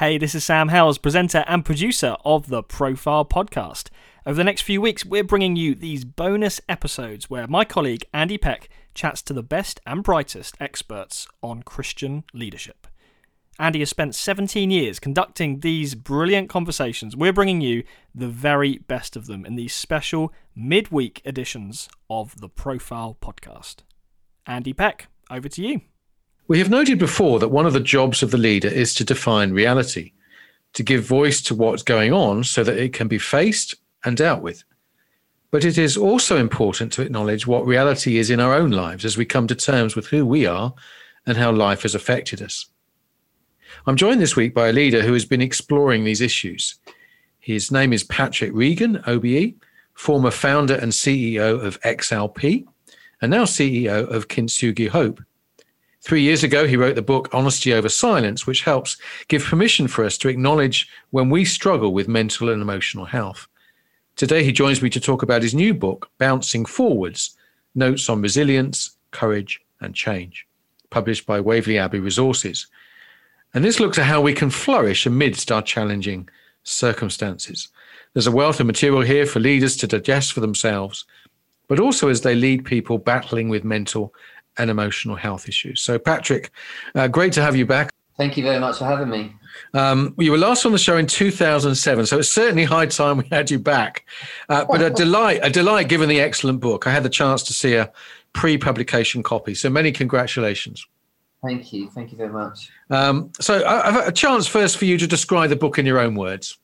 [0.00, 3.90] Hey, this is Sam Hailes, presenter and producer of the Profile Podcast.
[4.24, 8.38] Over the next few weeks, we're bringing you these bonus episodes where my colleague Andy
[8.38, 12.86] Peck chats to the best and brightest experts on Christian leadership.
[13.58, 17.14] Andy has spent 17 years conducting these brilliant conversations.
[17.14, 22.48] We're bringing you the very best of them in these special midweek editions of the
[22.48, 23.80] Profile Podcast.
[24.46, 25.82] Andy Peck, over to you.
[26.50, 29.52] We have noted before that one of the jobs of the leader is to define
[29.52, 30.10] reality,
[30.72, 34.42] to give voice to what's going on so that it can be faced and dealt
[34.42, 34.64] with.
[35.52, 39.16] But it is also important to acknowledge what reality is in our own lives as
[39.16, 40.74] we come to terms with who we are
[41.24, 42.66] and how life has affected us.
[43.86, 46.80] I'm joined this week by a leader who has been exploring these issues.
[47.38, 49.54] His name is Patrick Regan, OBE,
[49.94, 52.66] former founder and CEO of XLP,
[53.22, 55.20] and now CEO of Kintsugi Hope.
[56.02, 58.96] Three years ago, he wrote the book Honesty Over Silence, which helps
[59.28, 63.46] give permission for us to acknowledge when we struggle with mental and emotional health.
[64.16, 67.36] Today, he joins me to talk about his new book, Bouncing Forwards
[67.74, 70.46] Notes on Resilience, Courage, and Change,
[70.88, 72.66] published by Waverley Abbey Resources.
[73.52, 76.28] And this looks at how we can flourish amidst our challenging
[76.62, 77.68] circumstances.
[78.14, 81.04] There's a wealth of material here for leaders to digest for themselves,
[81.68, 84.14] but also as they lead people battling with mental
[84.60, 85.80] and emotional health issues.
[85.80, 86.50] So, Patrick,
[86.94, 87.90] uh, great to have you back.
[88.16, 89.34] Thank you very much for having me.
[89.72, 93.28] Um, you were last on the show in 2007, so it's certainly high time we
[93.30, 94.04] had you back.
[94.48, 96.86] Uh, but a delight, a delight given the excellent book.
[96.86, 97.90] I had the chance to see a
[98.34, 100.86] pre-publication copy, so many congratulations.
[101.42, 102.70] Thank you, thank you very much.
[102.90, 105.98] Um, so, I have a chance first for you to describe the book in your
[105.98, 106.58] own words.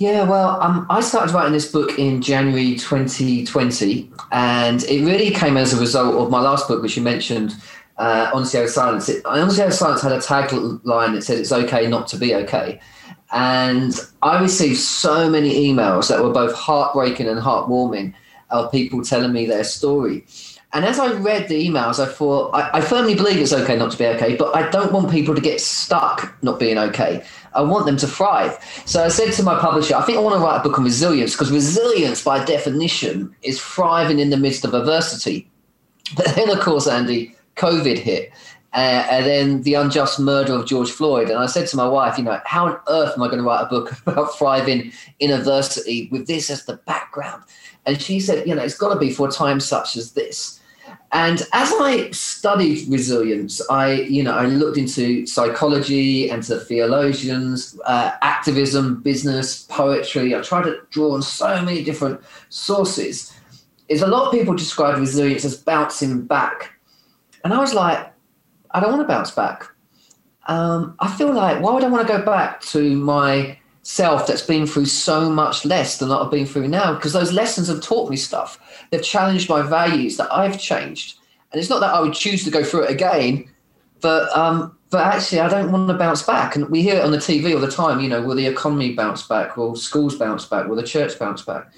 [0.00, 5.58] Yeah, well, um, I started writing this book in January 2020, and it really came
[5.58, 7.54] as a result of my last book, which you mentioned,
[7.98, 9.10] uh, Honesty Over Silence.
[9.10, 12.80] It, Honesty Over Silence had a tagline that said, It's okay not to be okay.
[13.30, 18.14] And I received so many emails that were both heartbreaking and heartwarming
[18.48, 20.24] of people telling me their story.
[20.72, 23.90] And as I read the emails, I thought, I, I, firmly believe it's okay not
[23.90, 27.24] to be okay, but I don't want people to get stuck not being okay.
[27.54, 28.58] I want them to thrive.
[28.86, 30.84] So I said to my publisher, I think I want to write a book on
[30.84, 35.48] resilience because resilience, by definition, is thriving in the midst of adversity.
[36.16, 38.32] But then, of course, Andy, COVID hit.
[38.72, 41.28] Uh, and then the unjust murder of George Floyd.
[41.28, 43.44] And I said to my wife, you know, how on earth am I going to
[43.44, 47.42] write a book about thriving in adversity with this as the background?
[47.86, 50.59] And she said, you know, it's got to be for a time such as this.
[51.12, 57.78] And as I studied resilience, I, you know, I looked into psychology and to theologians,
[57.84, 60.36] uh, activism, business, poetry.
[60.36, 63.34] I tried to draw on so many different sources.
[63.88, 66.78] Is a lot of people describe resilience as bouncing back,
[67.42, 68.12] and I was like,
[68.70, 69.64] I don't want to bounce back.
[70.46, 74.42] Um, I feel like why would I want to go back to my self that's
[74.42, 76.94] been through so much less than I've been through now?
[76.94, 78.58] Because those lessons have taught me stuff
[78.90, 81.18] they've challenged my values that I've changed.
[81.52, 83.48] And it's not that I would choose to go through it again,
[84.00, 86.56] but um, but actually I don't want to bounce back.
[86.56, 88.00] And we hear it on the TV all the time.
[88.00, 89.56] You know, will the economy bounce back?
[89.56, 90.68] Will schools bounce back?
[90.68, 91.72] Will the church bounce back?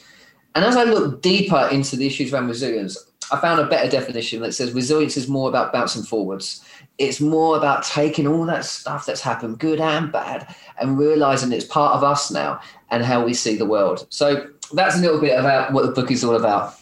[0.55, 2.99] And as I look deeper into the issues around resilience,
[3.31, 6.65] I found a better definition that says resilience is more about bouncing forwards.
[6.99, 11.65] It's more about taking all that stuff that's happened, good and bad, and realizing it's
[11.65, 12.61] part of us now
[12.91, 14.07] and how we see the world.
[14.11, 16.75] So that's a little bit about what the book is all about.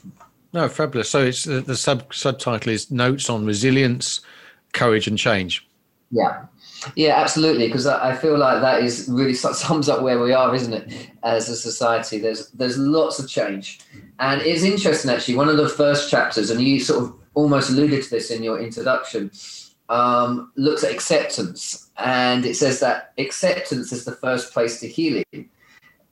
[0.53, 1.09] No, fabulous.
[1.09, 4.21] So it's the, the sub subtitle is notes on resilience,
[4.73, 5.67] courage, and change.
[6.11, 6.47] Yeah,
[6.97, 7.67] yeah, absolutely.
[7.67, 11.49] Because I feel like that is really sums up where we are, isn't it, as
[11.49, 12.19] a society?
[12.19, 13.81] There's there's lots of change,
[14.19, 15.37] and it's interesting actually.
[15.37, 18.61] One of the first chapters, and you sort of almost alluded to this in your
[18.61, 19.31] introduction,
[19.89, 25.49] um, looks at acceptance, and it says that acceptance is the first place to healing,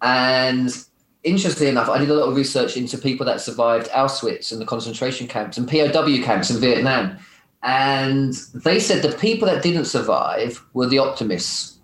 [0.02, 0.84] and
[1.24, 4.66] interestingly enough, I did a lot of research into people that survived Auschwitz and the
[4.66, 7.18] concentration camps and POW camps in Vietnam.
[7.62, 11.78] And they said the people that didn't survive were the optimists,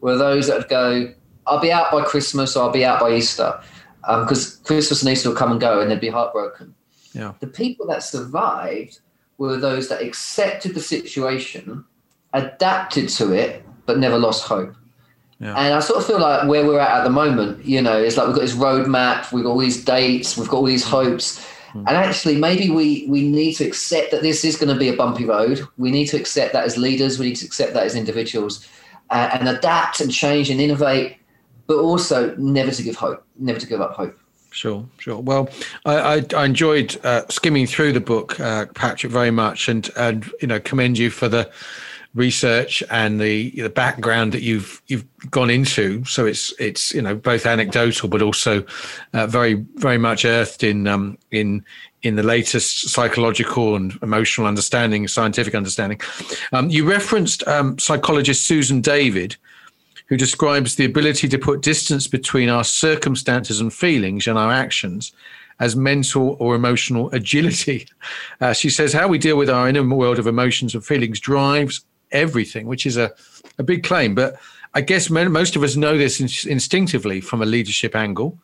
[0.00, 1.14] were those that would go,
[1.46, 3.60] I'll be out by Christmas or I'll be out by Easter.
[4.00, 6.74] Because um, Christmas and Easter will come and go and they'd be heartbroken.
[7.12, 7.34] Yeah.
[7.40, 9.00] The people that survived
[9.38, 11.84] were those that accepted the situation,
[12.32, 14.74] adapted to it, but never lost hope.
[15.40, 15.54] Yeah.
[15.56, 18.16] And I sort of feel like where we're at at the moment, you know, it's
[18.16, 21.44] like we've got this roadmap, we've got all these dates, we've got all these hopes.
[21.74, 21.84] Mm.
[21.86, 24.96] And actually, maybe we, we need to accept that this is going to be a
[24.96, 25.66] bumpy road.
[25.76, 28.66] We need to accept that as leaders, we need to accept that as individuals
[29.10, 31.16] uh, and adapt and change and innovate,
[31.66, 34.18] but also never to give hope, never to give up hope.
[34.50, 35.18] Sure, sure.
[35.18, 35.48] Well,
[35.84, 40.30] I, I, I enjoyed uh, skimming through the book, uh, Patrick, very much, and and
[40.40, 41.50] you know commend you for the
[42.14, 46.04] research and the the background that you've you've gone into.
[46.04, 48.64] So it's it's you know both anecdotal but also
[49.12, 51.64] uh, very very much earthed in um, in
[52.02, 56.00] in the latest psychological and emotional understanding, scientific understanding.
[56.52, 59.36] Um, you referenced um, psychologist Susan David,
[60.06, 65.12] who describes the ability to put distance between our circumstances and feelings and our actions
[65.60, 67.88] as mental or emotional agility.
[68.40, 71.86] Uh, she says how we deal with our inner world of emotions and feelings drives
[72.14, 73.12] everything, which is a,
[73.58, 74.14] a big claim.
[74.14, 74.36] But
[74.74, 78.38] I guess most of us know this in- instinctively from a leadership angle.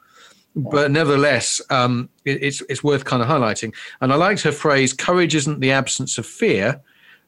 [0.57, 3.73] But nevertheless, um, it, it's it's worth kind of highlighting.
[4.01, 6.81] And I liked her phrase: "Courage isn't the absence of fear,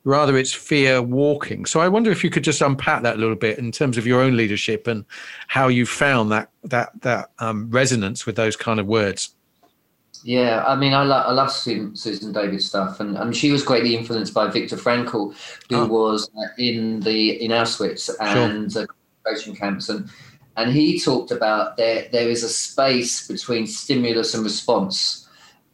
[0.02, 3.36] rather it's fear walking." So I wonder if you could just unpack that a little
[3.36, 5.04] bit in terms of your own leadership and
[5.46, 9.36] how you found that that that um, resonance with those kind of words.
[10.24, 13.62] Yeah, I mean, I, lo- I love Susan, Susan David stuff, and mean, she was
[13.62, 15.34] greatly influenced by Viktor Frankl,
[15.68, 15.86] who oh.
[15.86, 18.86] was uh, in the in Auschwitz and sure.
[19.24, 20.08] concentration camps, and
[20.56, 25.21] and he talked about there there is a space between stimulus and response,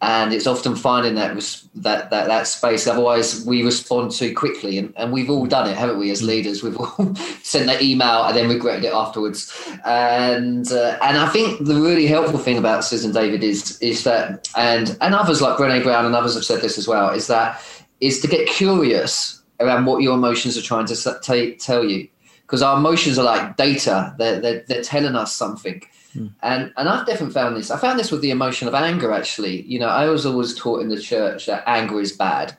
[0.00, 1.34] and it's often finding that
[1.74, 2.86] that that that space.
[2.86, 6.10] Otherwise, we respond too quickly, and, and we've all done it, haven't we?
[6.10, 6.26] As mm.
[6.26, 9.52] leaders, we've all sent that email and then regretted it afterwards.
[9.84, 14.48] And uh, and I think the really helpful thing about Susan David is is that,
[14.56, 17.60] and and others like Brené Brown and others have said this as well, is that
[18.00, 22.06] is to get curious around what your emotions are trying to t- tell you,
[22.42, 25.82] because our emotions are like data; they're, they're they're telling us something.
[26.18, 26.32] Mm.
[26.42, 27.70] And and I've definitely found this.
[27.70, 29.12] I found this with the emotion of anger.
[29.12, 32.56] Actually, you know, I was always taught in the church that anger is bad.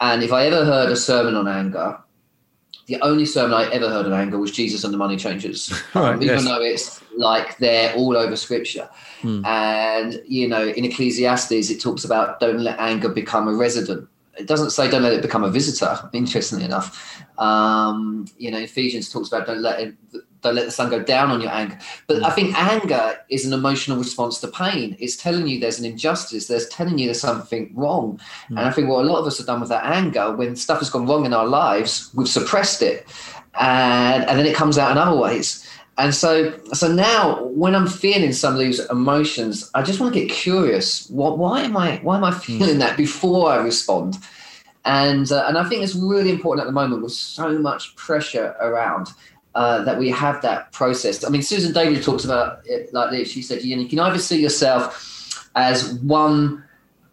[0.00, 1.98] And if I ever heard a sermon on anger,
[2.86, 6.16] the only sermon I ever heard on anger was Jesus and the Money Changers, right,
[6.16, 6.44] even yes.
[6.44, 8.88] though it's like they're all over Scripture.
[9.20, 9.46] Mm.
[9.46, 14.08] And you know, in Ecclesiastes, it talks about don't let anger become a resident.
[14.38, 15.98] It doesn't say don't let it become a visitor.
[16.12, 19.94] Interestingly enough, um, you know, Ephesians talks about don't let it,
[20.42, 21.78] don't let the sun go down on your anger.
[22.06, 24.96] But I think anger is an emotional response to pain.
[24.98, 26.48] It's telling you there's an injustice.
[26.48, 28.20] There's telling you there's something wrong.
[28.50, 28.58] Mm.
[28.58, 30.80] And I think what a lot of us have done with that anger, when stuff
[30.80, 33.06] has gone wrong in our lives, we've suppressed it,
[33.58, 35.66] and and then it comes out in other ways.
[35.98, 40.20] And so, so now when I'm feeling some of these emotions, I just want to
[40.20, 41.08] get curious.
[41.10, 42.78] What, why am I, why am I feeling mm.
[42.78, 44.16] that before I respond?
[44.84, 48.56] And uh, and I think it's really important at the moment with so much pressure
[48.58, 49.08] around
[49.54, 51.24] uh, that we have that process.
[51.24, 53.30] I mean, Susan David talks about it like this.
[53.30, 56.64] She said, you can either see yourself as one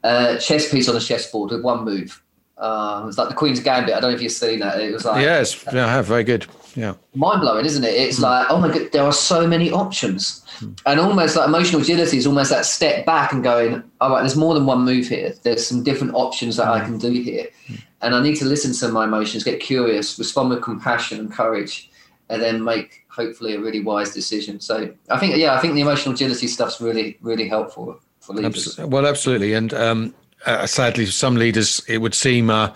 [0.03, 2.23] uh, chess piece on a chessboard with one move.
[2.59, 3.95] Uh, it's like the Queen's Gambit.
[3.95, 4.79] I don't know if you've seen that.
[4.81, 6.07] It was like yes, yeah, I have.
[6.07, 6.45] Very good.
[6.75, 7.93] Yeah, mind blowing, isn't it?
[7.93, 8.23] It's mm.
[8.23, 10.77] like oh my god, there are so many options, mm.
[10.85, 14.35] and almost like emotional agility is almost that step back and going, all right, there's
[14.35, 15.33] more than one move here.
[15.43, 16.71] There's some different options that mm.
[16.71, 16.85] I hmm.
[16.85, 17.75] can do here, hmm.
[18.01, 21.88] and I need to listen to my emotions, get curious, respond with compassion and courage,
[22.29, 24.59] and then make hopefully a really wise decision.
[24.59, 28.77] So I think, yeah, I think the emotional agility stuff's really, really helpful for leaders.
[28.77, 29.53] Well, absolutely.
[29.53, 30.15] And um,
[30.45, 32.73] uh, sadly, some leaders, it would seem, uh,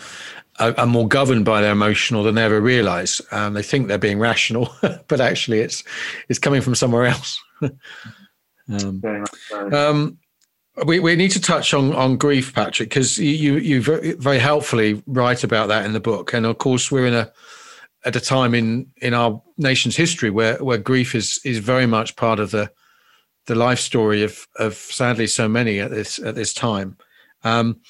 [0.60, 3.22] are, are, more governed by their emotional than they ever realize.
[3.32, 4.74] Um, they think they're being rational,
[5.08, 5.84] but actually it's,
[6.30, 7.40] it's coming from somewhere else.
[8.70, 9.02] um,
[9.72, 10.18] um,
[10.86, 15.44] we, we need to touch on, on grief, Patrick, because you, you very helpfully write
[15.44, 16.34] about that in the book.
[16.34, 17.32] And of course, we're in a,
[18.06, 22.16] at a time in in our nation's history where where grief is is very much
[22.16, 22.72] part of the
[23.46, 26.98] the life story of of sadly so many at this at this time.
[27.46, 27.82] Um,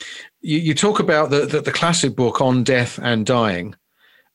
[0.42, 3.76] you, you, talk about the, the, the classic book on death and dying,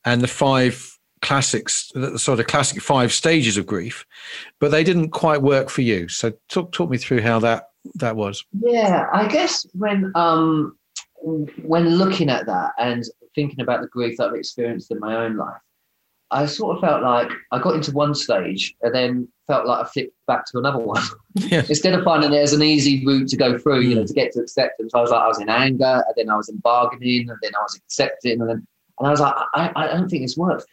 [0.05, 4.05] and the five classics, the sort of classic five stages of grief,
[4.59, 6.07] but they didn't quite work for you.
[6.07, 7.65] So talk talk me through how that
[7.95, 8.45] that was.
[8.61, 10.77] Yeah, I guess when um
[11.21, 13.03] when looking at that and
[13.35, 15.61] thinking about the grief that I've experienced in my own life,
[16.31, 19.89] I sort of felt like I got into one stage and then felt like I
[19.89, 21.01] flipped back to another one.
[21.35, 21.63] Yeah.
[21.69, 24.41] Instead of finding there's an easy route to go through, you know, to get to
[24.41, 27.37] acceptance, I was like, I was in anger, and then I was in bargaining, and
[27.41, 28.67] then I was accepting, and then,
[28.97, 30.65] and I was like, I, I don't think this works.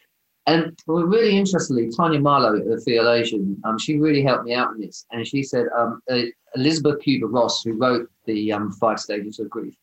[0.47, 5.05] And really interestingly, Tanya Marlow, a theologian, um, she really helped me out in this.
[5.11, 6.23] And she said, um, uh,
[6.55, 9.75] Elizabeth Kubler Ross, who wrote the um, Five Stages of Grief,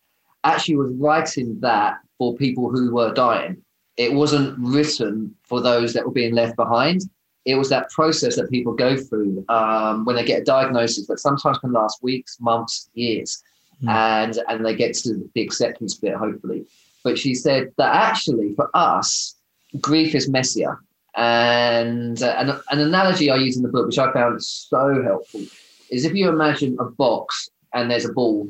[0.43, 3.63] actually was writing that for people who were dying
[3.97, 7.01] it wasn't written for those that were being left behind.
[7.45, 11.19] It was that process that people go through um, when they get a diagnosis that
[11.19, 13.41] sometimes can last weeks, months, years,
[13.83, 13.89] mm.
[13.89, 16.65] and and they get to the acceptance bit, hopefully.
[17.03, 19.35] But she said that actually for us,
[19.79, 20.79] grief is messier.
[21.15, 25.41] And uh, an, an analogy I use in the book, which I found so helpful,
[25.89, 28.49] is if you imagine a box and there's a ball,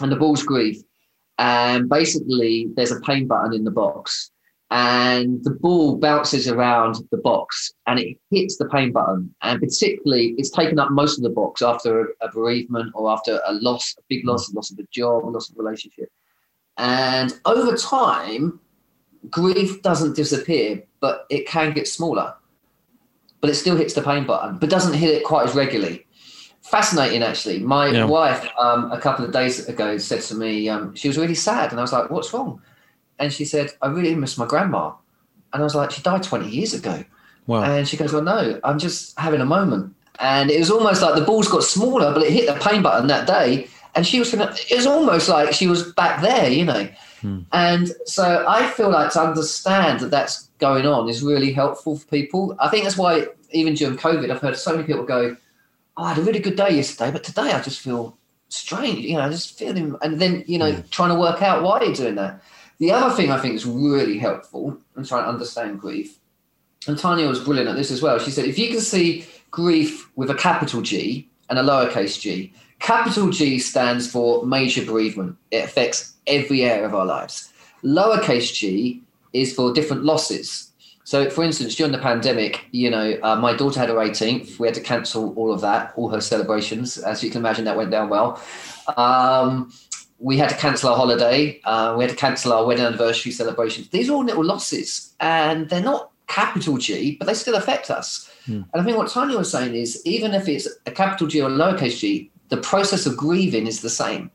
[0.00, 0.78] and the ball's grief,
[1.38, 4.30] and basically there's a pain button in the box
[4.70, 9.34] and the ball bounces around the box and it hits the pain button.
[9.42, 13.52] And particularly, it's taken up most of the box after a bereavement or after a
[13.54, 16.08] loss, a big loss, a loss of a job, a loss of a relationship.
[16.76, 18.60] And over time,
[19.28, 22.34] grief doesn't disappear, but it can get smaller.
[23.40, 26.06] But it still hits the pain button, but doesn't hit it quite as regularly.
[26.62, 27.58] Fascinating, actually.
[27.58, 28.04] My yeah.
[28.04, 31.72] wife, um, a couple of days ago, said to me, um, she was really sad.
[31.72, 32.62] And I was like, What's wrong?
[33.20, 34.92] And she said, I really miss my grandma.
[35.52, 37.04] And I was like, she died 20 years ago.
[37.46, 37.62] Wow.
[37.62, 39.94] And she goes, well, no, I'm just having a moment.
[40.18, 43.06] And it was almost like the balls got smaller, but it hit the pain button
[43.08, 43.68] that day.
[43.94, 46.88] And she was gonna, it was almost like she was back there, you know.
[47.20, 47.40] Hmm.
[47.52, 52.06] And so I feel like to understand that that's going on is really helpful for
[52.06, 52.56] people.
[52.60, 55.36] I think that's why even during COVID, I've heard so many people go,
[55.96, 58.16] oh, I had a really good day yesterday, but today I just feel
[58.48, 59.00] strange.
[59.00, 60.82] You know, I just feeling, and then, you know, yeah.
[60.90, 62.42] trying to work out why you're doing that.
[62.80, 66.18] The other thing I think is really helpful in trying to understand grief,
[66.86, 68.18] and Tanya was brilliant at this as well.
[68.18, 72.54] She said, if you can see grief with a capital G and a lowercase g,
[72.78, 75.36] capital G stands for major bereavement.
[75.50, 77.52] It affects every area of our lives.
[77.84, 80.72] Lowercase g is for different losses.
[81.04, 84.58] So, for instance, during the pandemic, you know, uh, my daughter had her 18th.
[84.58, 86.98] We had to cancel all of that, all her celebrations.
[86.98, 88.40] As you can imagine, that went down well.
[88.96, 89.72] Um,
[90.20, 91.60] we had to cancel our holiday.
[91.64, 93.88] Uh, we had to cancel our wedding anniversary celebrations.
[93.88, 98.30] These are all little losses, and they're not capital G, but they still affect us.
[98.46, 98.66] Mm.
[98.72, 101.48] And I think what Tanya was saying is, even if it's a capital G or
[101.48, 104.30] a lowercase g, the process of grieving is the same.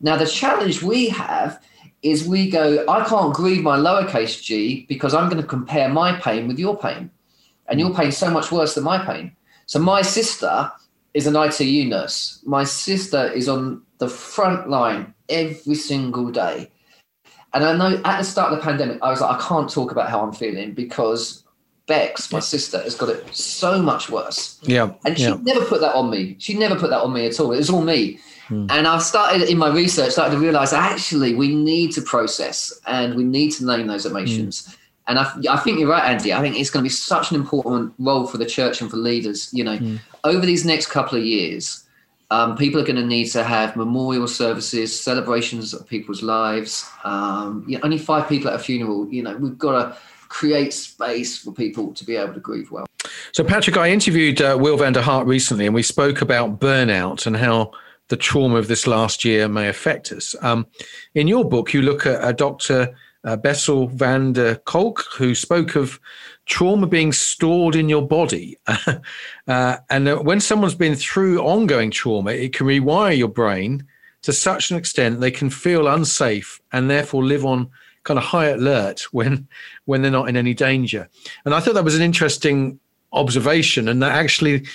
[0.00, 1.62] Now, the challenge we have
[2.02, 6.18] is we go, I can't grieve my lowercase g because I'm going to compare my
[6.20, 7.10] pain with your pain,
[7.68, 9.32] and your pain is so much worse than my pain.
[9.66, 10.70] So my sister
[11.14, 12.40] is an ITU nurse.
[12.44, 16.70] My sister is on the front line every single day.
[17.54, 19.90] And I know at the start of the pandemic, I was like, I can't talk
[19.90, 21.44] about how I'm feeling because
[21.86, 24.58] Bex, my sister, has got it so much worse.
[24.62, 24.92] Yeah.
[25.04, 25.38] And she yeah.
[25.42, 26.36] never put that on me.
[26.38, 27.52] She never put that on me at all.
[27.52, 28.18] It was all me.
[28.48, 28.66] Hmm.
[28.70, 33.14] And I've started in my research, started to realize actually we need to process and
[33.14, 34.66] we need to name those emotions.
[34.66, 34.72] Hmm.
[35.08, 36.32] And I, I think you're right, Andy.
[36.32, 38.96] I think it's going to be such an important role for the church and for
[38.96, 39.48] leaders.
[39.54, 39.96] You know, hmm.
[40.24, 41.85] over these next couple of years,
[42.30, 46.88] um, people are going to need to have memorial services, celebrations of people's lives.
[47.04, 49.08] Um, you know, only five people at a funeral.
[49.08, 52.86] You know, we've got to create space for people to be able to grieve well.
[53.32, 57.26] So, Patrick, I interviewed uh, Will van der Hart recently, and we spoke about burnout
[57.26, 57.70] and how
[58.08, 60.34] the trauma of this last year may affect us.
[60.42, 60.66] Um,
[61.14, 62.94] in your book, you look at a Dr.
[63.24, 66.00] Uh, Bessel van der Kolk, who spoke of
[66.46, 68.56] trauma being stored in your body.
[69.48, 73.84] uh, and when someone's been through ongoing trauma, it can rewire your brain
[74.22, 77.70] to such an extent they can feel unsafe and therefore live on
[78.04, 79.46] kind of high alert when
[79.84, 81.08] when they're not in any danger.
[81.44, 82.80] And I thought that was an interesting
[83.12, 84.66] observation, and that actually.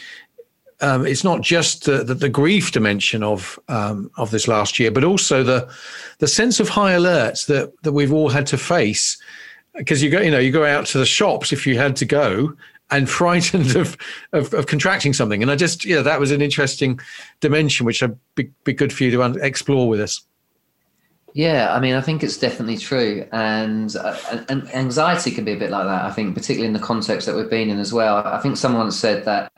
[0.84, 4.90] Um, it's not just the, the, the grief dimension of um, of this last year,
[4.90, 5.72] but also the
[6.18, 9.22] the sense of high alert that that we've all had to face
[9.76, 12.06] because you go, you know, you go out to the shops if you had to
[12.06, 12.54] go
[12.90, 13.98] and frightened of,
[14.34, 15.42] of, of contracting something.
[15.42, 17.00] And I just, yeah, that was an interesting
[17.40, 20.22] dimension, which would be, be good for you to un- explore with us.
[21.34, 24.18] Yeah, I mean, I think it's definitely true, and, uh,
[24.50, 26.04] and anxiety can be a bit like that.
[26.04, 28.18] I think, particularly in the context that we've been in as well.
[28.18, 29.50] I think someone said that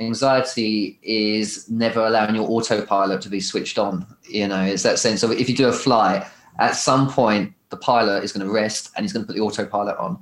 [0.00, 4.04] anxiety is never allowing your autopilot to be switched on.
[4.28, 6.26] You know, it's that sense of if you do a flight,
[6.58, 9.42] at some point the pilot is going to rest and he's going to put the
[9.42, 10.18] autopilot on.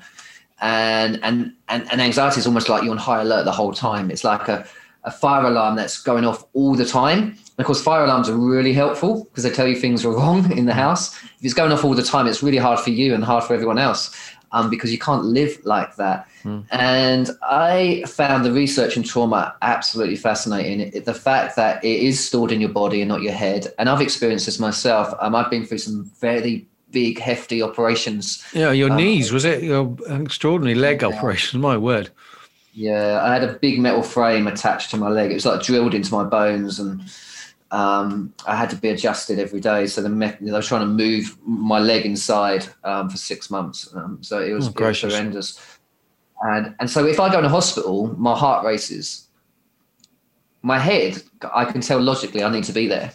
[0.61, 4.11] And, and, and, and anxiety is almost like you're on high alert the whole time.
[4.11, 4.67] It's like a,
[5.05, 7.19] a fire alarm that's going off all the time.
[7.19, 10.51] And of course, fire alarms are really helpful because they tell you things are wrong
[10.57, 11.17] in the house.
[11.25, 13.55] If it's going off all the time, it's really hard for you and hard for
[13.55, 14.15] everyone else
[14.53, 16.29] um, because you can't live like that.
[16.45, 16.65] Mm.
[16.71, 20.81] And I found the research in trauma absolutely fascinating.
[20.81, 23.73] It, the fact that it is stored in your body and not your head.
[23.79, 25.15] And I've experienced this myself.
[25.21, 28.45] Um, I've been through some very big, hefty operations.
[28.53, 29.63] Yeah, your um, knees was it?
[29.63, 31.09] Your extraordinary leg yeah.
[31.09, 31.61] operation.
[31.61, 32.11] My word.
[32.73, 35.31] Yeah, I had a big metal frame attached to my leg.
[35.31, 37.03] It was like drilled into my bones, and
[37.71, 39.87] um, I had to be adjusted every day.
[39.87, 43.89] So the me- I was trying to move my leg inside um, for six months.
[43.95, 45.79] Um, so it was, oh, it was horrendous.
[46.43, 49.25] And and so if I go to hospital, my heart races.
[50.61, 51.23] My head,
[51.55, 53.13] I can tell logically I need to be there.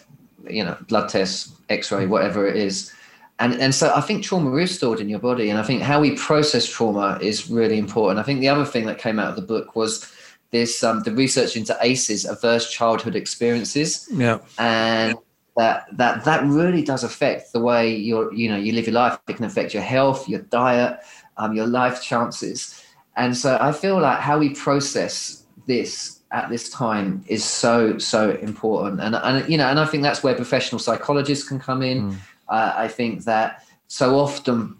[0.48, 2.90] You know, blood tests, X-ray, whatever it is
[3.38, 6.00] and and so I think trauma is stored in your body, and I think how
[6.00, 8.20] we process trauma is really important.
[8.20, 10.10] I think the other thing that came out of the book was
[10.50, 15.16] this um, the research into ACEs, adverse childhood experiences, yeah, and
[15.56, 19.18] that that that really does affect the way you're you know you live your life.
[19.28, 21.00] It can affect your health, your diet.
[21.36, 22.82] um, your life chances.
[23.16, 28.32] And so I feel like how we process this at this time is so so
[28.42, 32.10] important and and you know and i think that's where professional psychologists can come in
[32.10, 32.16] mm.
[32.48, 34.76] Uh, i think that so often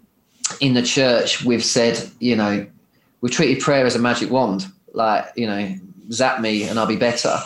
[0.59, 2.65] in the church we've said you know
[3.21, 5.75] we treated prayer as a magic wand like you know
[6.11, 7.37] zap me and i'll be better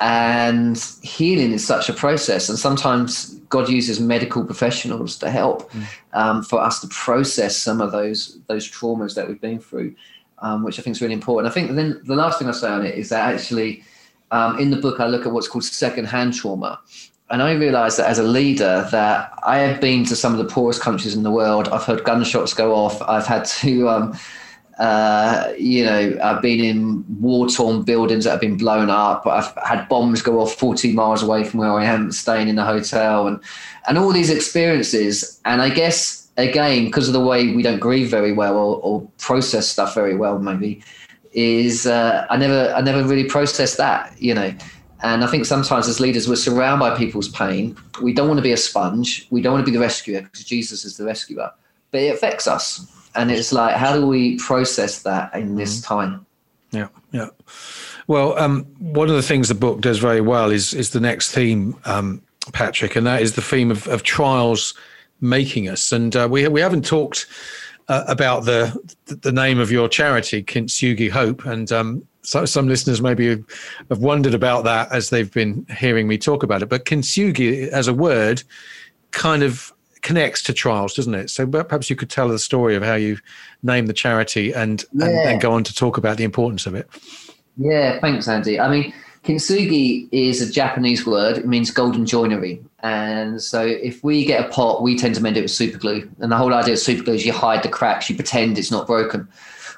[0.00, 5.84] and healing is such a process and sometimes god uses medical professionals to help mm.
[6.12, 9.94] um, for us to process some of those those traumas that we've been through
[10.44, 11.50] um, which I think is really important.
[11.50, 13.82] I think then the last thing I say on it is that actually
[14.30, 16.80] um, in the book I look at what's called second-hand trauma,
[17.30, 20.52] and I realised that as a leader that I have been to some of the
[20.52, 21.68] poorest countries in the world.
[21.68, 23.00] I've heard gunshots go off.
[23.02, 23.88] I've had to.
[23.88, 24.18] Um,
[24.78, 29.26] uh, you know, I've been in war torn buildings that have been blown up.
[29.26, 32.64] I've had bombs go off 40 miles away from where I am, staying in a
[32.64, 33.40] hotel, and
[33.86, 35.40] and all these experiences.
[35.44, 39.08] And I guess again, because of the way we don't grieve very well or, or
[39.18, 40.82] process stuff very well, maybe,
[41.32, 44.52] is uh, I never I never really processed that, you know.
[45.04, 47.76] And I think sometimes as leaders, we're surrounded by people's pain.
[48.00, 49.26] We don't want to be a sponge.
[49.30, 51.52] We don't want to be the rescuer because Jesus is the rescuer.
[51.90, 52.90] But it affects us.
[53.14, 55.94] And it's like, how do we process that in this mm-hmm.
[55.94, 56.26] time?
[56.70, 57.28] Yeah, yeah.
[58.06, 61.32] Well, um, one of the things the book does very well is is the next
[61.32, 64.72] theme, um, Patrick, and that is the theme of, of trials
[65.20, 65.92] making us.
[65.92, 67.26] And uh, we we haven't talked
[67.88, 68.74] uh, about the
[69.06, 73.44] the name of your charity, Kintsugi Hope, and um, so some listeners maybe
[73.90, 76.68] have wondered about that as they've been hearing me talk about it.
[76.68, 78.42] But Kintsugi, as a word,
[79.10, 81.30] kind of connects to trials, doesn't it?
[81.30, 83.18] So perhaps you could tell the story of how you
[83.62, 85.06] named the charity and, yeah.
[85.06, 86.88] and, and go on to talk about the importance of it.
[87.56, 88.58] Yeah, thanks, Andy.
[88.58, 88.92] I mean,
[89.24, 91.38] Kintsugi is a Japanese word.
[91.38, 92.62] It means golden joinery.
[92.80, 96.10] And so if we get a pot, we tend to mend it with super glue.
[96.20, 98.70] And the whole idea of super glue is you hide the cracks, you pretend it's
[98.70, 99.26] not broken.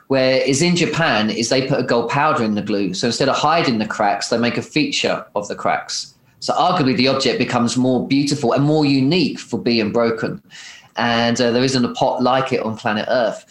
[0.09, 2.95] Whereas in Japan is they put a gold powder in the glue.
[2.95, 6.15] So instead of hiding the cracks, they make a feature of the cracks.
[6.41, 10.43] So arguably the object becomes more beautiful and more unique for being broken.
[10.97, 13.45] And uh, there isn't a pot like it on planet Earth.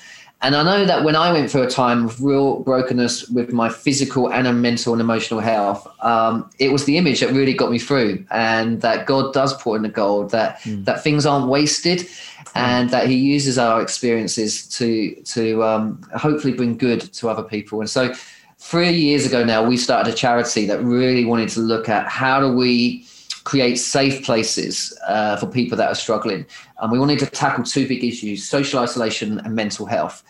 [0.45, 3.67] And I know that when I went through a time of real brokenness with my
[3.67, 7.79] physical and mental and emotional health, um, it was the image that really got me
[7.79, 10.86] through, and that God does pour in the gold, that mm.
[10.86, 12.08] that things aren't wasted,
[12.53, 17.79] and that He uses our experiences to to um, hopefully bring good to other people.
[17.79, 18.13] And so,
[18.60, 22.39] three years ago now, we started a charity that really wanted to look at how
[22.39, 23.08] do we
[23.45, 26.45] create safe places uh, for people that are struggling.
[26.79, 30.23] And we wanted to tackle two big issues social isolation and mental health.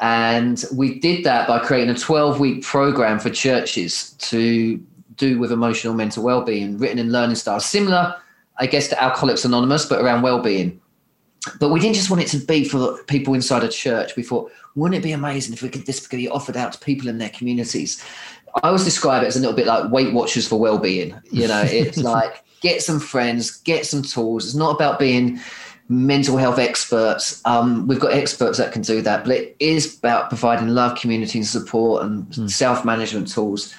[0.00, 4.80] And we did that by creating a 12 week program for churches to
[5.16, 8.14] do with emotional mental well-being, written in learning styles, similar,
[8.58, 10.80] I guess, to Alcoholics Anonymous, but around well-being.
[11.58, 14.14] But we didn't just want it to be for people inside a church.
[14.14, 16.78] We thought, wouldn't it be amazing if we could this could be offered out to
[16.78, 18.04] people in their communities?
[18.62, 21.14] I always describe it as a little bit like Weight Watchers for well-being.
[21.30, 24.46] You know, it's like get some friends, get some tools.
[24.46, 25.40] It's not about being
[25.88, 27.40] mental health experts.
[27.44, 31.38] Um, we've got experts that can do that, but it is about providing love, community,
[31.38, 32.50] and support and mm.
[32.50, 33.74] self management tools.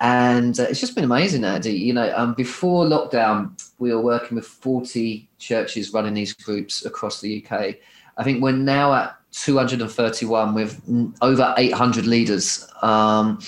[0.00, 1.72] And uh, it's just been amazing, Andy.
[1.72, 7.20] You know, um, before lockdown, we were working with 40 churches running these groups across
[7.20, 7.76] the UK.
[8.16, 12.68] I think we're now at 231 with over 800 leaders.
[12.82, 13.38] Um,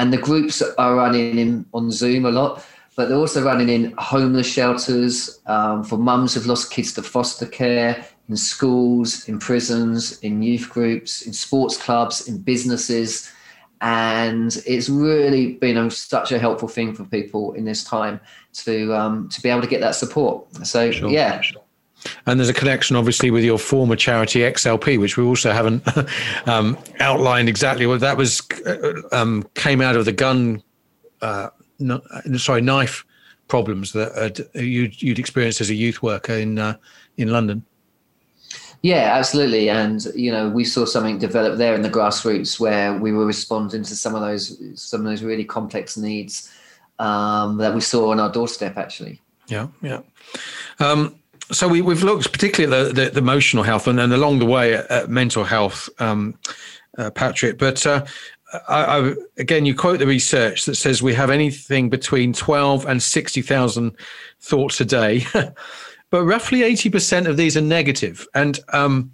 [0.00, 2.64] and the groups are running in, on Zoom a lot
[2.96, 7.46] but they're also running in homeless shelters um, for mums who've lost kids to foster
[7.46, 13.32] care, in schools, in prisons, in youth groups, in sports clubs, in businesses.
[13.80, 18.20] And it's really been a, such a helpful thing for people in this time
[18.64, 20.54] to um, to be able to get that support.
[20.66, 21.08] So sure.
[21.08, 21.40] yeah.
[22.26, 25.82] And there's a connection, obviously, with your former charity XLP, which we also haven't
[26.48, 28.42] um, outlined exactly what that was.
[28.66, 30.62] Uh, um, came out of the gun
[31.22, 31.50] uh,
[32.36, 33.04] sorry, knife
[33.48, 36.76] problems that uh, you'd, you'd experienced as a youth worker in uh,
[37.16, 37.64] in London.
[38.82, 39.68] Yeah, absolutely.
[39.68, 43.82] And you know, we saw something develop there in the grassroots where we were responding
[43.82, 46.52] to some of those some of those really complex needs
[46.98, 48.76] um, that we saw on our doorstep.
[48.76, 49.20] Actually.
[49.48, 50.00] Yeah, yeah.
[50.78, 51.19] Um,
[51.52, 54.74] so we, have looked particularly at the, the, the emotional health and, along the way
[54.74, 56.38] at, at mental health, um,
[56.98, 57.58] uh, Patrick.
[57.58, 58.04] But uh,
[58.68, 63.02] I, I, again, you quote the research that says we have anything between 12 and
[63.02, 63.96] 60,000
[64.40, 65.24] thoughts a day,
[66.10, 68.26] but roughly 80% of these are negative.
[68.34, 69.12] And um,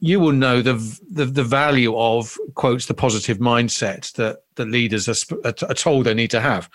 [0.00, 0.74] you will know the,
[1.10, 6.14] the, the value of quotes the positive mindset that that leaders are, are, told they
[6.14, 6.68] need to have.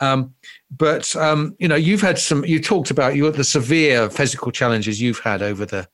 [0.00, 0.34] Um,
[0.70, 2.44] but um, you know, you've had some.
[2.44, 5.88] You talked about your the severe physical challenges you've had over the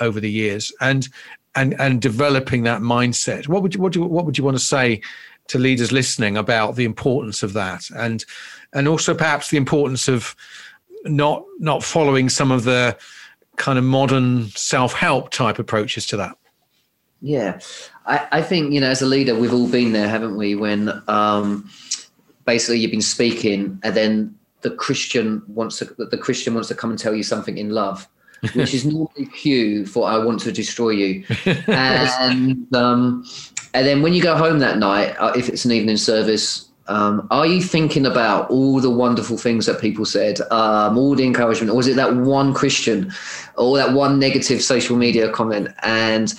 [0.00, 1.08] over the years, and
[1.54, 3.48] and and developing that mindset.
[3.48, 5.00] What would you what, do, what would you want to say
[5.48, 8.24] to leaders listening about the importance of that, and
[8.72, 10.34] and also perhaps the importance of
[11.04, 12.96] not not following some of the
[13.56, 16.36] kind of modern self help type approaches to that.
[17.20, 17.60] Yeah,
[18.06, 20.54] I, I think you know as a leader we've all been there, haven't we?
[20.54, 21.70] When um,
[22.48, 26.90] basically you've been speaking and then the Christian wants to the Christian wants to come
[26.90, 28.08] and tell you something in love
[28.54, 31.24] which is normally cue for I want to destroy you.
[31.66, 33.24] and um,
[33.74, 37.28] and then when you go home that night, uh, if it's an evening service, um,
[37.30, 41.70] are you thinking about all the wonderful things that people said, um, all the encouragement,
[41.70, 43.12] or was it that one Christian,
[43.56, 45.68] or that one negative social media comment?
[45.82, 46.32] And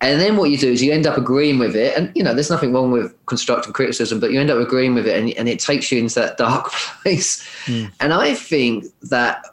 [0.00, 2.34] and then what you do is you end up agreeing with it, and you know
[2.34, 5.48] there's nothing wrong with constructive criticism, but you end up agreeing with it, and, and
[5.48, 7.46] it takes you into that dark place.
[7.66, 7.92] Mm.
[8.00, 9.46] And I think that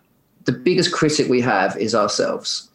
[0.45, 2.65] the biggest critic we have is ourselves.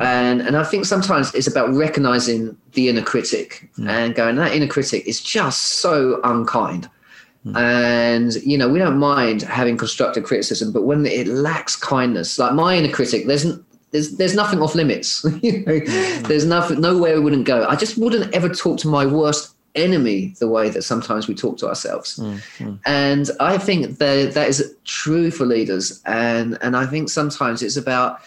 [0.00, 3.86] And, and I think sometimes it's about recognizing the inner critic mm.
[3.86, 6.88] and going, that inner critic is just so unkind.
[7.46, 7.56] Mm.
[7.56, 12.52] And, you know, we don't mind having constructive criticism, but when it lacks kindness, like
[12.52, 13.46] my inner critic, there's,
[13.92, 15.24] there's, there's nothing off limits.
[15.42, 16.26] you know, mm.
[16.28, 17.66] There's nothing, nowhere we wouldn't go.
[17.66, 21.56] I just wouldn't ever talk to my worst enemy the way that sometimes we talk
[21.58, 22.18] to ourselves.
[22.18, 26.02] Mm, And I think that that is true for leaders.
[26.06, 28.20] And, and I think sometimes it's about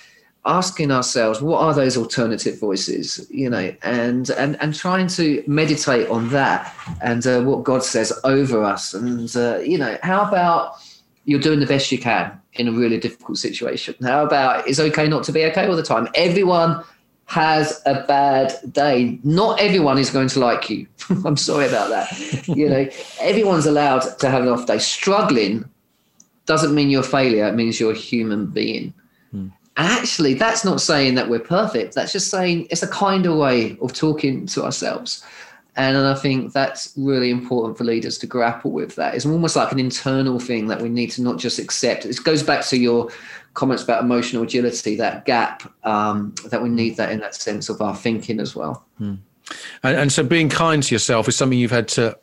[0.46, 6.10] asking ourselves, what are those alternative voices, you know, and, and, and trying to meditate
[6.10, 8.94] on that and uh, what God says over us.
[8.94, 10.76] And, uh, you know, how about
[11.26, 13.96] you're doing the best you can in a really difficult situation?
[14.02, 16.10] How about it's okay not to be okay all the time?
[16.16, 16.84] Everyone
[17.26, 19.20] has a bad day.
[19.24, 20.88] Not everyone is going to like you.
[21.26, 22.48] I'm sorry about that.
[22.48, 22.88] you know,
[23.22, 24.78] everyone's allowed to have an off day.
[24.78, 25.70] Struggling
[26.46, 27.48] doesn't mean you're a failure.
[27.48, 28.94] It means you're a human being.
[29.76, 31.96] And actually, that's not saying that we're perfect.
[31.96, 35.24] That's just saying it's a kinder way of talking to ourselves.
[35.76, 39.16] And I think that's really important for leaders to grapple with that.
[39.16, 42.06] It's almost like an internal thing that we need to not just accept.
[42.06, 43.10] It goes back to your
[43.56, 47.82] comments about emotional agility, that gap, um, that we need that in that sense of
[47.82, 48.86] our thinking as well.
[49.00, 49.16] Hmm.
[49.82, 52.18] And, and, so being kind to yourself is something you've had to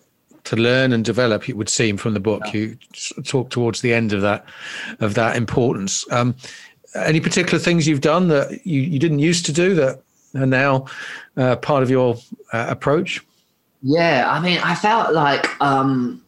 [0.45, 1.49] to learn and develop.
[1.49, 2.53] It would seem from the book yeah.
[2.61, 2.79] you
[3.25, 4.45] talk towards the end of that
[5.01, 6.11] of that importance.
[6.11, 6.35] Um,
[6.95, 10.03] any particular things you've done that you, you didn't used to do that
[10.35, 10.87] are now
[11.37, 12.17] uh, part of your
[12.53, 13.25] uh, approach?
[13.83, 16.23] Yeah, I mean, I felt like um,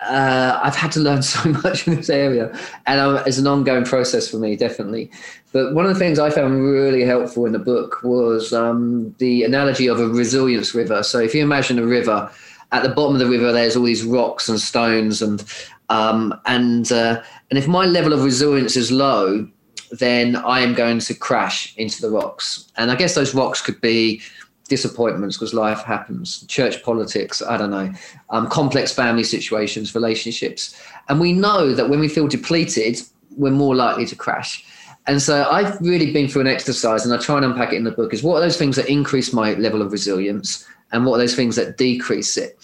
[0.00, 3.84] uh, I've had to learn so much in this area, and um, it's an ongoing
[3.84, 5.10] process for me, definitely.
[5.52, 9.42] But one of the things I found really helpful in the book was um, the
[9.42, 11.02] analogy of a resilience river.
[11.02, 12.30] So if you imagine a river,
[12.72, 15.44] at the bottom of the river, there's all these rocks and stones, and
[15.88, 19.48] um, and uh, and if my level of resilience is low,
[19.90, 22.70] then I am going to crash into the rocks.
[22.76, 24.22] And I guess those rocks could be
[24.68, 27.92] disappointments because life happens, church politics, I don't know,
[28.30, 30.80] um, complex family situations, relationships.
[31.08, 33.00] And we know that when we feel depleted,
[33.36, 34.64] we're more likely to crash.
[35.06, 37.84] And so I've really been through an exercise, and I try and unpack it in
[37.84, 41.16] the book is what are those things that increase my level of resilience, and what
[41.16, 42.58] are those things that decrease it?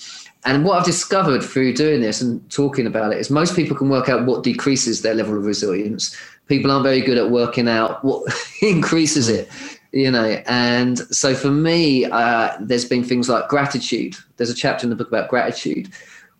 [0.44, 3.88] And what I've discovered through doing this and talking about it is most people can
[3.88, 6.16] work out what decreases their level of resilience.
[6.48, 8.22] People aren't very good at working out what
[8.62, 9.48] increases it
[9.92, 10.42] you know?
[10.46, 14.14] And so for me uh, there's been things like gratitude.
[14.36, 15.90] There's a chapter in the book about gratitude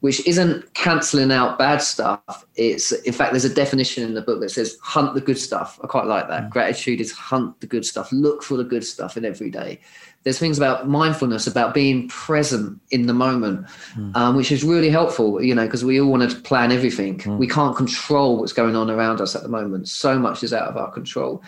[0.01, 4.41] which isn't cancelling out bad stuff it's in fact there's a definition in the book
[4.41, 6.51] that says hunt the good stuff i quite like that mm.
[6.51, 9.81] gratitude is hunt the good stuff look for the good stuff in every day
[10.23, 14.15] there's things about mindfulness about being present in the moment mm.
[14.17, 17.39] um, which is really helpful you know because we all want to plan everything mm.
[17.39, 20.69] we can't control what's going on around us at the moment so much is out
[20.69, 21.43] of our control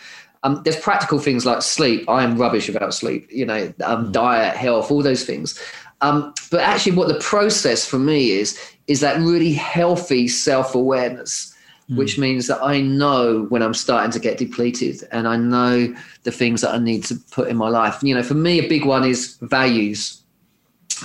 [0.44, 2.08] um, there's practical things like sleep.
[2.08, 4.12] I am rubbish about sleep, you know, um, mm.
[4.12, 5.60] diet, health, all those things.
[6.00, 11.54] Um, but actually, what the process for me is, is that really healthy self awareness,
[11.90, 11.96] mm.
[11.96, 16.32] which means that I know when I'm starting to get depleted and I know the
[16.32, 18.02] things that I need to put in my life.
[18.02, 20.22] You know, for me, a big one is values.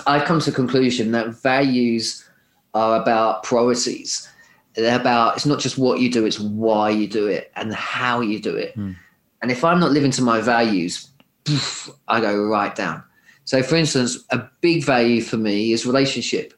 [0.07, 2.27] I've come to the conclusion that values
[2.73, 4.29] are about priorities.
[4.75, 8.21] They're about, it's not just what you do, it's why you do it and how
[8.21, 8.75] you do it.
[8.75, 8.95] Mm.
[9.41, 11.09] And if I'm not living to my values,
[11.43, 13.03] poof, I go right down.
[13.45, 16.53] So, for instance, a big value for me is relationship.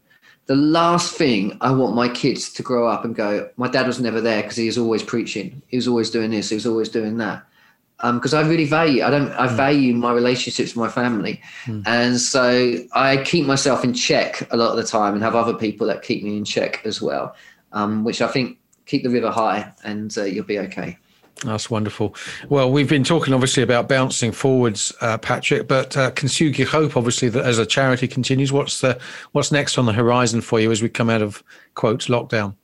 [0.46, 4.00] The last thing I want my kids to grow up and go, my dad was
[4.00, 5.62] never there because he was always preaching.
[5.68, 6.50] He was always doing this.
[6.50, 7.44] He was always doing that.
[7.98, 9.56] Because um, I really value, I don't, I mm.
[9.56, 11.82] value my relationships with my family, mm.
[11.88, 15.54] and so I keep myself in check a lot of the time, and have other
[15.54, 17.34] people that keep me in check as well,
[17.72, 20.98] um, which I think keep the river high, and uh, you'll be okay.
[21.44, 22.16] That's wonderful.
[22.48, 27.46] Well, we've been talking obviously about bouncing forwards, uh, Patrick, but uh, Hope, obviously, that
[27.46, 28.52] as a charity continues.
[28.52, 29.00] What's the
[29.34, 31.44] what's next on the horizon for you as we come out of
[31.74, 32.56] quotes lockdown?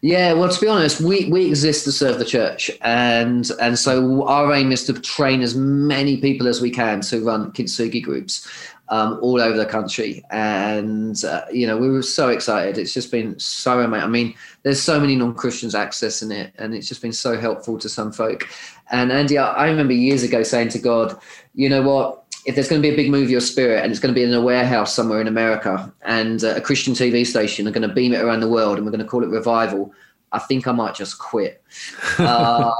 [0.00, 4.26] Yeah, well, to be honest, we, we exist to serve the church, and and so
[4.26, 8.48] our aim is to train as many people as we can to run kintsugi groups
[8.90, 10.24] um, all over the country.
[10.30, 12.78] And uh, you know, we were so excited.
[12.78, 14.04] It's just been so amazing.
[14.04, 17.88] I mean, there's so many non-Christians accessing it, and it's just been so helpful to
[17.88, 18.48] some folk.
[18.90, 21.18] And Andy, I, I remember years ago saying to God,
[21.54, 22.24] you know what?
[22.48, 24.24] if there's going to be a big movie of spirit and it's going to be
[24.24, 27.94] in a warehouse somewhere in America and uh, a Christian TV station are going to
[27.94, 29.92] beam it around the world and we're going to call it revival,
[30.32, 31.62] I think I might just quit.
[32.18, 32.72] um,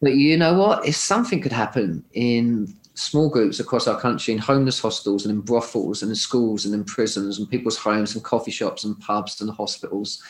[0.00, 0.86] but you know what?
[0.86, 5.40] If something could happen in small groups across our country, in homeless hostels and in
[5.40, 9.40] brothels and in schools and in prisons and people's homes and coffee shops and pubs
[9.40, 10.22] and hospitals,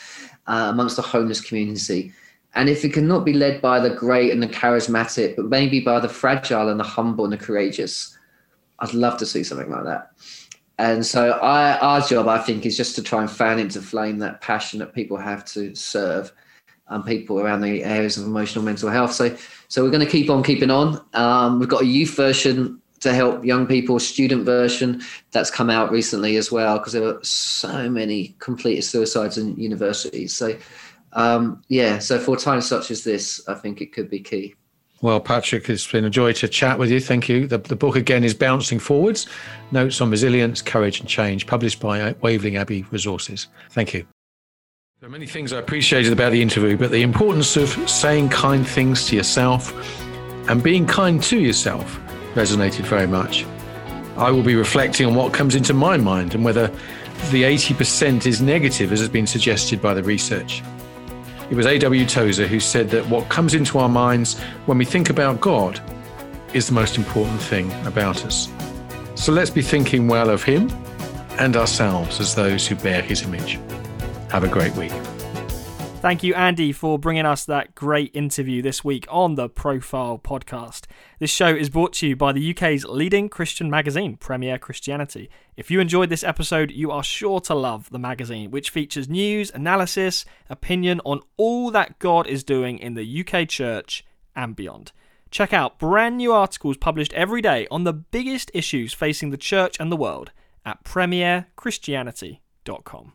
[0.47, 2.13] uh, amongst the homeless community.
[2.53, 5.99] And if it cannot be led by the great and the charismatic, but maybe by
[5.99, 8.17] the fragile and the humble and the courageous,
[8.79, 10.11] I'd love to see something like that.
[10.77, 14.19] And so I, our job, I think, is just to try and fan into flame
[14.19, 16.31] that passion that people have to serve
[16.89, 19.13] um, people around the areas of emotional mental health.
[19.13, 19.35] So,
[19.67, 21.03] so we're going to keep on keeping on.
[21.13, 25.91] Um, we've got a youth version to help young people, student version that's come out
[25.91, 30.35] recently as well, because there are so many completed suicides in universities.
[30.35, 30.57] So,
[31.13, 34.55] um, yeah, so for times such as this, I think it could be key.
[35.01, 36.99] Well, Patrick, it's been a joy to chat with you.
[36.99, 37.47] Thank you.
[37.47, 39.27] The, the book again is Bouncing Forwards
[39.71, 43.47] Notes on Resilience, Courage and Change, published by Waverley Abbey Resources.
[43.69, 44.05] Thank you.
[45.01, 48.67] There are many things I appreciated about the interview, but the importance of saying kind
[48.67, 49.73] things to yourself
[50.49, 51.97] and being kind to yourself
[52.33, 53.45] resonated very much.
[54.17, 56.67] I will be reflecting on what comes into my mind and whether
[57.31, 60.61] the 80% is negative, as has been suggested by the research.
[61.49, 62.05] It was A.W.
[62.05, 65.79] Tozer who said that what comes into our minds when we think about God
[66.53, 68.49] is the most important thing about us.
[69.15, 70.69] So let's be thinking well of Him
[71.39, 73.57] and ourselves as those who bear His image.
[74.29, 74.93] Have a great week.
[76.01, 80.85] Thank you, Andy, for bringing us that great interview this week on the Profile podcast.
[81.19, 85.29] This show is brought to you by the UK's leading Christian magazine, Premier Christianity.
[85.57, 89.51] If you enjoyed this episode, you are sure to love the magazine, which features news,
[89.51, 94.05] analysis, opinion on all that God is doing in the UK church
[94.37, 94.93] and beyond.
[95.31, 99.75] Check out brand new articles published every day on the biggest issues facing the church
[99.81, 100.31] and the world
[100.63, 103.11] at premierchristianity.com.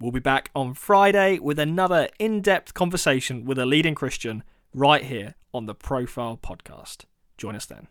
[0.00, 5.04] We'll be back on Friday with another in depth conversation with a leading Christian right
[5.04, 7.04] here on the Profile Podcast.
[7.36, 7.86] Join us then.